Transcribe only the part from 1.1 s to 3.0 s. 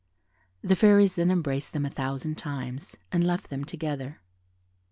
then embraced them a thousand times,